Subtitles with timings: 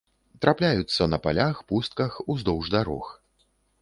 [0.45, 3.05] Трапляюцца на палях, пустках, уздоўж дарог.